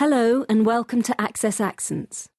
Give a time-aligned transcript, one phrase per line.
[0.00, 2.30] Hello, and welcome to Access Accents.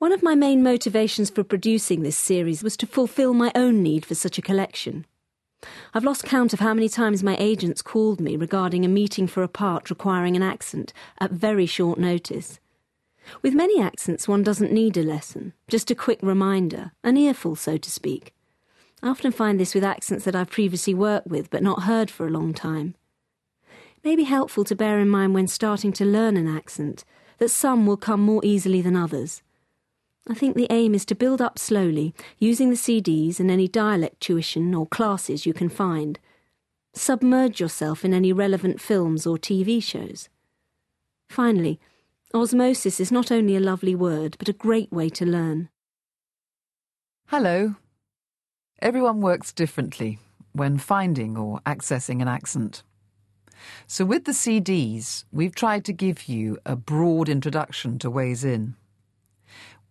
[0.00, 4.04] One of my main motivations for producing this series was to fulfill my own need
[4.04, 5.06] for such a collection.
[5.94, 9.42] I've lost count of how many times my agents called me regarding a meeting for
[9.42, 12.60] a part requiring an accent at very short notice.
[13.40, 17.78] With many accents, one doesn't need a lesson, just a quick reminder, an earful, so
[17.78, 18.34] to speak.
[19.02, 22.26] I often find this with accents that I've previously worked with but not heard for
[22.26, 22.94] a long time
[24.02, 27.04] may be helpful to bear in mind when starting to learn an accent
[27.38, 29.42] that some will come more easily than others.
[30.28, 34.20] I think the aim is to build up slowly, using the CDs and any dialect
[34.20, 36.18] tuition or classes you can find.
[36.92, 40.28] Submerge yourself in any relevant films or TV shows.
[41.28, 41.80] Finally,
[42.34, 45.68] osmosis is not only a lovely word, but a great way to learn.
[47.28, 47.76] Hello.
[48.82, 50.18] Everyone works differently
[50.52, 52.82] when finding or accessing an accent.
[53.86, 58.74] So, with the CDs, we've tried to give you a broad introduction to Ways In.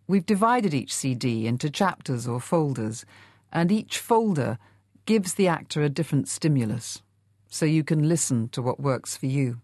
[0.08, 3.06] We've divided each CD into chapters or folders,
[3.52, 4.58] and each folder
[5.06, 7.02] gives the actor a different stimulus,
[7.48, 9.60] so you can listen to what works for you.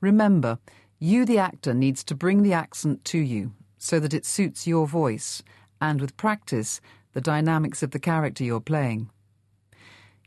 [0.00, 0.58] Remember,
[0.98, 4.86] you, the actor, needs to bring the accent to you so that it suits your
[4.86, 5.42] voice
[5.80, 6.80] and, with practice,
[7.12, 9.10] the dynamics of the character you're playing.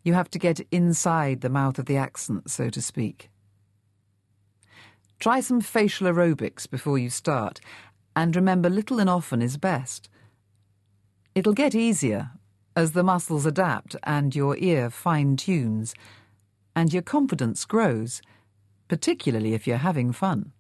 [0.04, 3.30] You have to get inside the mouth of the accent, so to speak.
[5.20, 7.60] Try some facial aerobics before you start,
[8.16, 10.10] and remember little and often is best.
[11.36, 12.32] It'll get easier
[12.76, 15.94] as the muscles adapt and your ear fine tunes,
[16.76, 18.22] and your confidence grows,
[18.88, 20.54] particularly if you're having fun.